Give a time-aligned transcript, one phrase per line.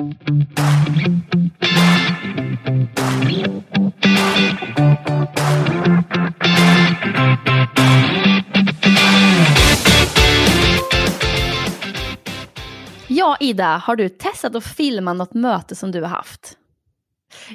[0.00, 0.06] Ja,
[13.40, 16.56] Ida, har du testat att filma något möte som du har haft?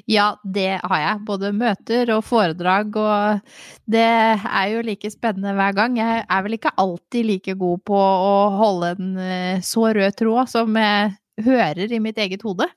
[0.05, 1.21] Ja, det har jag.
[1.21, 2.95] Både möten och föredrag.
[2.95, 3.39] Och
[3.85, 5.97] det är ju lika spännande varje gång.
[5.97, 10.49] Jag är väl inte alltid lika god på att hålla en eh, så röd tråd
[10.49, 12.67] som eh, jeg hører i mitt eget hode.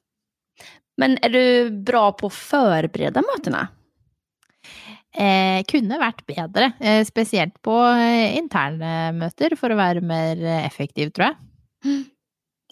[0.99, 3.69] Men är du bra på att förbereda mötena?
[5.19, 10.67] Eh, kunne vært bedre, eh, spesielt på eh, interne møter, for å være mer eh,
[10.67, 12.05] effektiv, tror jeg.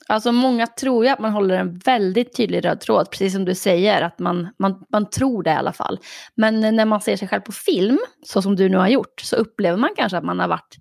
[0.08, 3.54] Alltså många tror ju att man håller en väldigt tydlig röd tråd, precis som du
[3.54, 5.98] säger, att man, man, man tror det i alla fall.
[6.34, 9.36] Men när man ser sig själv på film, så som du nu har gjort, så
[9.36, 10.76] upplever man kanske att man har varit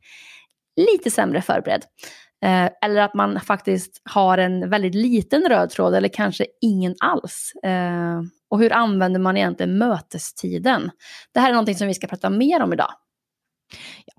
[0.76, 1.82] lite sämre förberedd.
[2.46, 7.52] Eh, eller att man faktiskt har en väldigt liten röd tråd eller kanske ingen alls.
[7.64, 10.92] Eh, och hur använder man egentligen mötestiden?
[11.34, 12.92] Det här är någonting som vi ska prata mer om idag.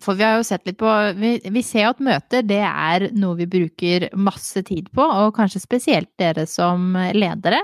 [0.01, 3.05] For vi har jo sett litt på Vi, vi ser jo at møter det er
[3.15, 7.63] noe vi bruker masse tid på, og kanskje spesielt dere som ledere.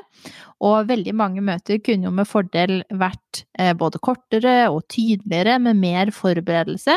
[0.63, 5.83] Og veldig mange møter kunne jo med fordel vært eh, både kortere og tydeligere, med
[5.83, 6.95] mer forberedelse.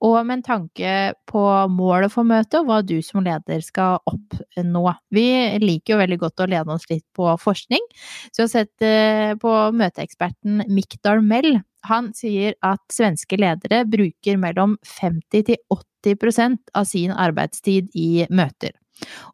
[0.00, 0.92] Og med en tanke
[1.28, 4.84] på målet for møtet og hva du som leder skal oppnå.
[5.12, 5.26] Vi
[5.60, 7.84] liker jo veldig godt å lede oss litt på forskning,
[8.30, 11.60] så jeg har sett eh, på møteeksperten Mick Mell.
[11.88, 15.60] Han sier at svenske ledere bruker mellom 50 til
[16.04, 18.72] 80% av sin arbeidstid i møter.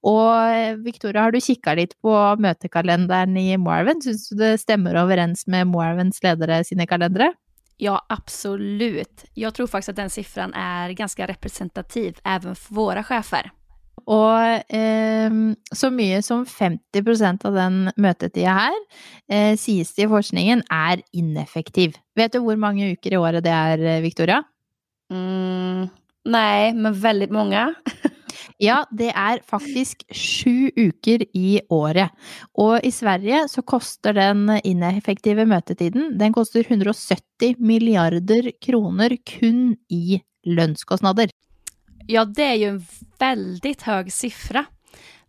[0.07, 4.03] Og eh, Victoria, har du kikka litt på møtekalenderen i Moelven?
[4.03, 7.33] Syns du det stemmer overens med Moelvens ledere sine kalendere?
[7.77, 9.25] Ja, absolut.
[9.35, 13.51] Jag tror faktiskt att den siffran är ganska representativ även för våra chefer.
[14.07, 15.33] Og eh,
[15.75, 18.77] så mye som 50% av den møtetida her,
[19.33, 19.57] eh,
[19.97, 21.97] det i forskningen, er ineffektiv.
[22.15, 24.43] Vet du hvor mange uker i året det er, eh, Victoria?
[25.13, 25.89] Mm,
[26.25, 27.75] nej, men väldigt många.
[28.59, 32.11] Ja, det är faktiskt sju uker i året.
[32.53, 37.21] Och i Sverige så kostar den ineffektiva mötetiden, den kostar 170
[37.59, 41.31] miljarder kronor kun i lönskostnader.
[42.07, 42.87] Ja, det är ju en
[43.19, 44.65] väldigt hög siffra.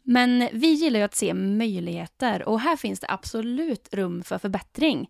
[0.03, 5.07] Men vi gillar ju att se möjligheter och här finns det absolut rum för förbättring.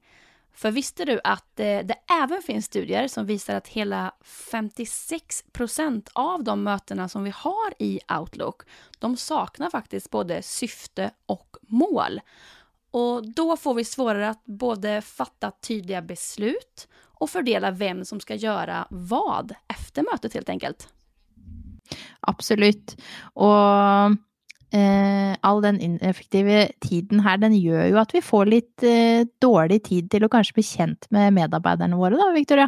[0.58, 6.10] För visste du att eh, det även finns studier som visar att hela 56 procent
[6.14, 8.62] av de mötena som vi har i Outlook,
[9.00, 12.22] de saknar faktiskt både syfte och mål.
[12.92, 18.36] Och då får vi svårare att både fatta tydliga beslut och fördela vem som ska
[18.36, 20.90] göra vad efter mötet helt enkelt.
[22.20, 22.98] Absolut.
[23.34, 23.56] Och
[24.78, 29.80] Eh, all den ineffektive tiden her, den gjør jo at vi får litt eh, dårlig
[29.88, 32.68] tid til å kanskje bli kjent med medarbeiderne våre, da, Victoria?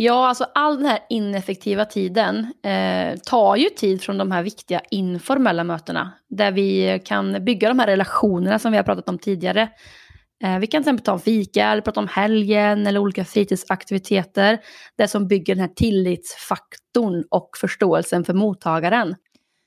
[0.00, 4.80] Ja, alltså all den här ineffektiva tiden eh, tar ju tid från de här viktiga
[4.90, 6.12] informella mötena.
[6.30, 9.68] Där vi kan bygga de här relationerna som vi har pratat om tidigare.
[10.44, 14.58] Eh, vi kan till exempel ta en fika eller prata om helgen eller olika fritidsaktiviteter.
[14.96, 19.14] Det som bygger den här tillitsfaktorn och förståelsen för mottagaren.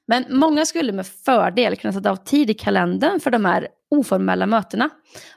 [0.07, 4.45] Men många skulle med fördel kunna sätta av tid i kalendern för de här oformella
[4.45, 4.89] mötena.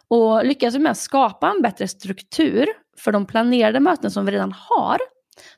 [0.08, 2.66] Och lyckas vi med att skapa en bättre struktur
[2.98, 4.98] för de planerade möten som vi redan har,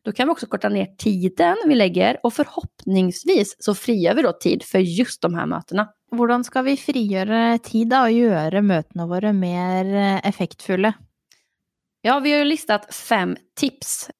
[0.02, 4.32] då kan vi också korta ner tiden vi lägger och förhoppningsvis så frigör vi då
[4.32, 5.88] tid för just de här mötena.
[6.10, 10.94] Hvordan skal vi frigjøre tid og gjøre møtene våre mer eh, effektfulle?
[12.02, 14.10] Ja, vi har ju listat fem tips.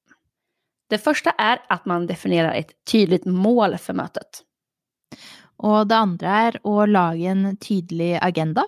[0.89, 4.43] Det första är att man definierar ett tydligt mål för mötet.
[5.59, 8.63] Og det andre er å lage en tydelig agenda.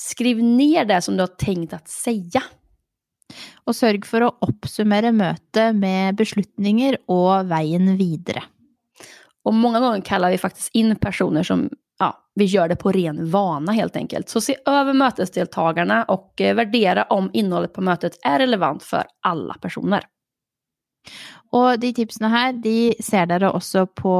[0.00, 2.42] Skriv ner det som du har tänkt att säga.
[3.64, 8.42] Og sørg for å oppsummere møtet med beslutninger og veien videre.
[9.44, 13.30] Och många gånger kallar vi faktiskt in personer som ja, vi gör det på ren
[13.30, 14.28] vana helt enkelt.
[14.28, 19.54] Så se över mötesdeltagarna och eh, värdera om innehållet på mötet är relevant för alla
[19.54, 20.04] personer.
[21.54, 24.12] Og de tipsene her, de ser dere også på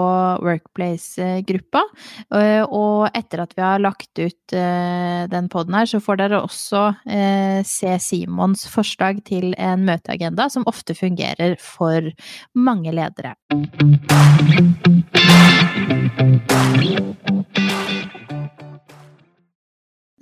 [0.45, 1.83] Workplace-gruppa.
[2.31, 6.43] Eh, og etter at vi har lagt ut eh, den poden her, så får dere
[6.45, 12.07] også eh, se Simons forslag til en møteagenda, som ofte fungerer for
[12.55, 13.35] mange ledere.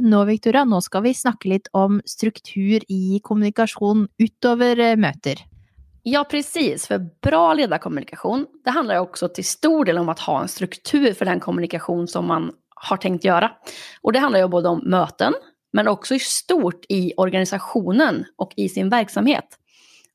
[0.03, 5.45] Nå, Victoria, nå skal vi snakke litt om struktur i kommunikasjon utover møter.
[6.03, 6.87] Ja, precis.
[6.87, 11.25] För bra ledarkommunikation, det handlar också till stor del om att ha en struktur för
[11.25, 13.51] den kommunikation som man har tänkt göra.
[14.01, 15.35] Och det handlar ju både om möten,
[15.73, 19.45] men också i stort i organisationen och i sin verksamhet.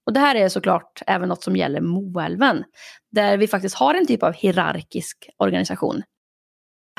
[0.05, 2.63] Och det här är såklart även något som gäller Moälven,
[3.11, 6.03] där vi faktiskt har en typ av hierarkisk organisation.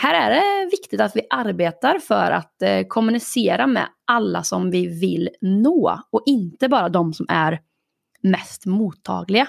[0.01, 5.01] Här är det viktigt att vi arbetar för att eh, kommunicera med alla som vi
[5.01, 7.61] vill nå och inte bara de som är
[8.23, 9.49] mest mottagliga.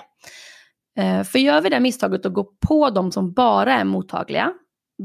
[0.97, 4.53] Eh, för gör vi det misstaget att gå på de som bara är mottagliga,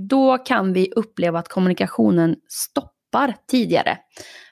[0.08, 3.99] då kan vi uppleva att kommunikationen stoppar tidigare.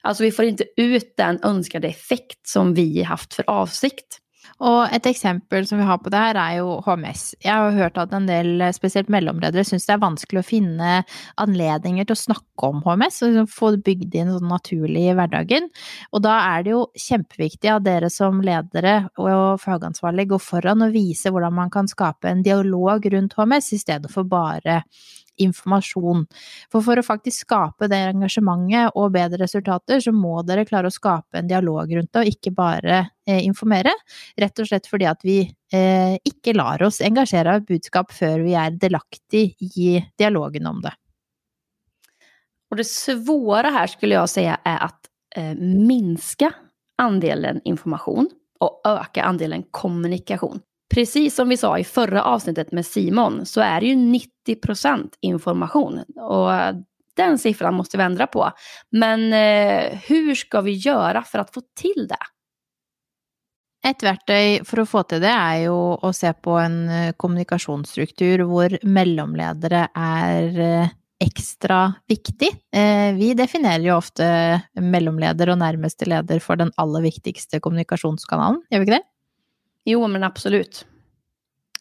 [0.03, 4.19] Alltså vi får inte ut den önskade effekt som vi haft för avsikt.
[4.63, 7.23] Og et eksempel som vi har på det her, er jo HMS.
[7.43, 10.91] Jeg har hørt at en del, spesielt mellomledere, syns det er vanskelig å finne
[11.43, 15.17] anledninger til å snakke om HMS, og liksom få det bygd inn sånn naturlig i
[15.19, 15.67] hverdagen.
[16.15, 20.95] Og da er det jo kjempeviktig at dere som ledere og fagansvarlig går foran og
[20.95, 24.85] viser hvordan man kan skape en dialog rundt HMS, i stedet for bare
[25.41, 26.27] informasjon.
[26.73, 30.95] For for å faktisk skape det engasjementet og bedre resultater, så må dere klare å
[30.95, 33.95] skape en dialog rundt det, og ikke bare eh, informere.
[34.41, 35.39] Rett og slett fordi at vi
[35.73, 39.47] eh, ikke lar oss engasjere av et budskap før vi er delaktig
[39.77, 40.97] i dialogen om det.
[42.73, 45.01] Och det svåra här skulle jag säga är att
[45.37, 46.53] eh, minska
[46.99, 50.61] andelen information och öka andelen kommunikation.
[50.95, 55.19] Precis som vi sa i förra avsnittet med Simon så är det ju 90 procent
[55.21, 56.05] information.
[56.17, 56.75] Och eh,
[57.17, 58.53] den siffran måste vi ändra på.
[58.91, 62.17] Men eh, hur ska vi göra för att få till det?
[63.89, 68.39] Ett verktyg för att få till det, är ju att se på en eh, kommunikationsstruktur
[68.39, 70.89] där mellanledare är eh,
[71.25, 72.49] extra viktig.
[72.75, 74.25] Eh, vi definierar ju ofta
[74.81, 79.03] mellanledare och närmaste ledare för den allra viktigaste kommunikationskanalen, gör vi inte det?
[79.89, 80.85] Jo, men absolut.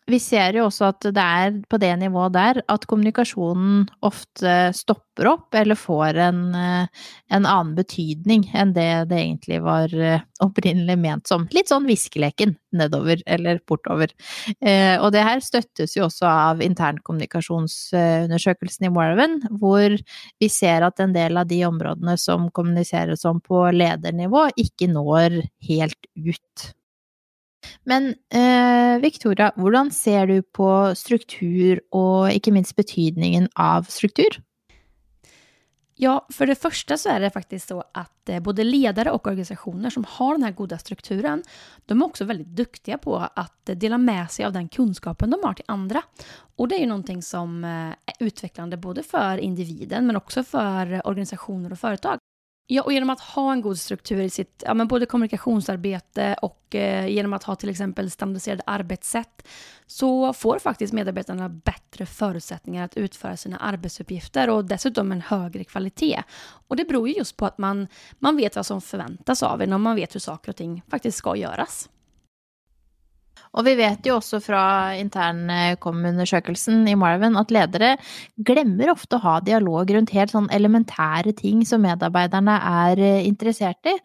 [0.10, 5.28] Vi ser jo også at det er på det nivået der at kommunikasjonen ofte stopper
[5.30, 6.88] opp eller får en, eh,
[7.32, 11.48] en annen betydning enn det det egentlig var eh, opprinnelig ment som.
[11.54, 14.08] Litt sånn viskeleken nedover eller bortover.
[14.60, 19.90] Eh, og det her støttes jo også av internkommunikasjonsundersøkelsen i Warven, hvor
[20.42, 25.30] vi ser at en del av de områdene som kommuniseres om på ledernivå, ikke når
[25.70, 26.81] helt ut.
[27.84, 34.42] Men eh, Victoria, hvordan ser du på struktur och inte minst betydningen av struktur?
[35.96, 39.90] Ja, för det första så är det faktiskt så att eh, både ledare och organisationer
[39.90, 41.44] som har den här goda strukturen,
[41.86, 45.54] de är också väldigt duktiga på att dela med sig av den kunskapen de har
[45.54, 46.02] till andra.
[46.56, 51.08] Och det är ju någonting som eh, är utvecklande både för individen men också för
[51.08, 52.20] organisationer och företag.
[52.74, 56.76] Ja, och genom att ha en god struktur i sitt ja, men både kommunikationsarbete och
[56.76, 59.48] eh, genom att ha till exempel standardiserade arbetssätt
[59.88, 66.24] så får faktiskt medarbetarna bättre förutsättningar att utföra sina arbetsuppgifter och dessutom en högre kvalitet.
[66.68, 67.88] Och det beror ju just på att man,
[68.20, 71.18] man vet vad som förväntas av en och man vet hur saker och ting faktiskt
[71.18, 71.90] ska göras.
[73.58, 74.64] Og vi vet jo også fra
[75.00, 77.94] internkomundersøkelsen eh, i Marvin at ledere
[78.38, 83.90] glemmer ofte å ha dialog rundt helt sånn elementære ting som medarbeiderne er intresserade interessert
[83.90, 83.96] i,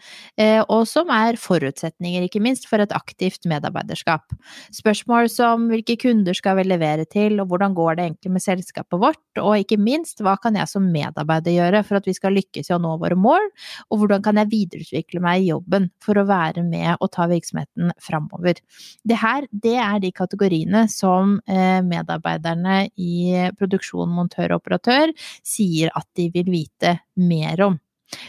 [0.43, 4.33] eh, og som er forutsetninger, ikke minst, for et aktivt medarbeiderskap.
[4.75, 9.01] Spørsmål som hvilke kunder skal vi levere til, og hvordan går det egentlig med selskapet
[9.01, 12.71] vårt, og ikke minst, hva kan jeg som medarbeider gjøre for at vi skal lykkes
[12.71, 13.51] i å nå våre mål,
[13.91, 17.93] og hvordan kan jeg videreutvikle meg i jobben for å være med og ta virksomheten
[18.03, 18.61] framover.
[19.07, 25.13] Det her her, det er de kategoriene som eh, medarbeiderne i produksjon, montør og operatør
[25.45, 27.81] sier at de vil vite mer om.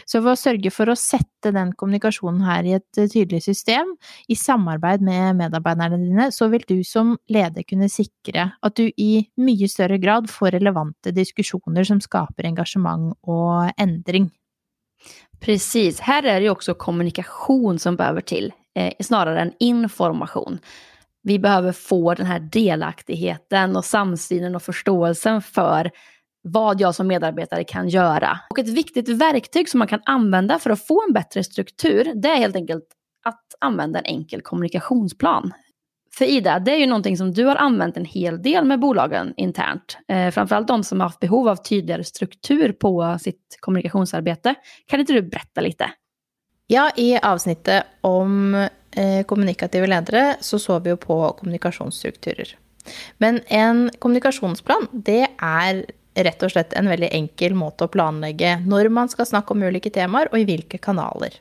[0.08, 3.94] Så ved å sørge for å sette den kommunikasjonen her i et eh, tydelig system,
[4.28, 9.28] i samarbeid med medarbeiderne dine, så vil du som leder kunne sikre at du i
[9.40, 14.30] mye større grad får relevante diskussioner som skaper engagemang och ändring.
[15.40, 20.58] Precis, här är det ju också kommunikation som behöver till, eh, snarare än information.
[21.22, 25.90] Vi behöver få den här delaktigheten och samsynen och förståelsen för
[26.42, 28.38] vad jag som medarbetare kan göra.
[28.50, 32.28] Och ett viktigt verktyg som man kan använda för att få en bättre struktur, det
[32.28, 32.84] är helt enkelt
[33.24, 35.52] att använda en enkel kommunikationsplan.
[36.18, 39.34] För Ida, det är ju någonting som du har använt en hel del med bolagen
[39.36, 39.98] internt.
[40.08, 44.54] Eh, framförallt de som har haft behov av tydligare struktur på sitt kommunikationsarbete.
[44.86, 45.90] Kan inte du berätta lite?
[46.70, 52.56] Ja, i avsnittet om Eh, ledare så såg vi ju på kommunikationsstrukturer.
[53.18, 58.88] Men en kommunikationsplan det är rätt och slett en väldigt enkel måte att planlägga när
[58.88, 61.34] man ska snacka om olika teman och i vilka kanaler.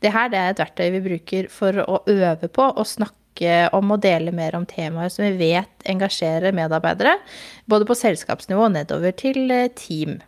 [0.00, 3.90] Det här det är ett verktyg vi brukar för att öva på och snacka om
[3.90, 7.18] och dela mer om teman som vi vet engagerar medarbetare.
[7.64, 10.20] både på sällskapsnivå och nedover till eh, team.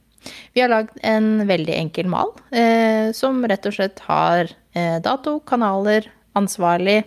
[0.52, 5.38] Vi har lagd en veldig enkel mal, eh, som rett og slett har eh, dato,
[5.46, 7.02] kanaler, ansvarlig,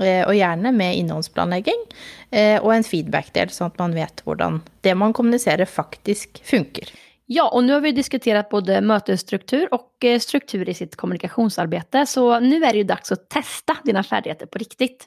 [0.00, 1.86] eh, og gjerne med innholdsplanlegging,
[2.30, 6.90] eh, og en feedback-del, sånn at man vet hvordan det man kommuniserer, faktisk funker.
[7.32, 12.40] Ja, och nu har vi diskuterat både mötesstruktur och eh, struktur i sitt kommunikationsarbete, så
[12.40, 15.06] nu är det ju dags att testa dina färdigheter på riktigt.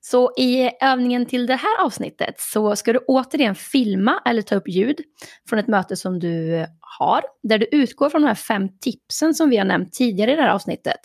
[0.00, 4.68] Så i övningen till det här avsnittet så ska du återigen filma eller ta upp
[4.68, 5.00] ljud
[5.48, 6.66] från ett möte som du
[6.98, 10.36] har, där du utgår från de här fem tipsen som vi har nämnt tidigare i
[10.36, 11.00] det här avsnittet.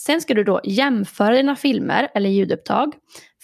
[0.00, 2.92] Sen ska du då jämföra dina filmer eller ljudupptag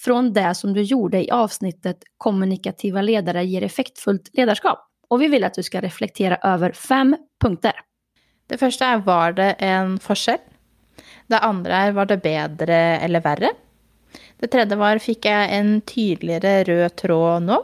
[0.04, 4.78] från det som du gjorde i avsnittet Kommunikativa ledare ger effektfullt ledarskap.
[5.08, 7.72] Och vi vill att du ska reflektera över fem punkter.
[8.46, 10.38] Det första är, var det en forskel?
[11.26, 13.50] Det andra är, var det bättre eller värre?
[14.44, 17.56] Det tredje var, fick jag en tydligare röd tråd nu?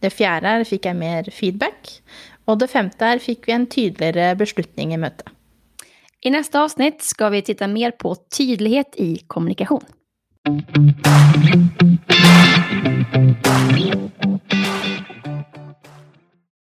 [0.00, 2.02] Det fjärde är, fick jag mer feedback?
[2.44, 5.26] Och det femte är, fick vi en tydligare beslutning i mötet?
[6.20, 9.84] I nästa avsnitt ska vi titta mer på tydlighet i kommunikation.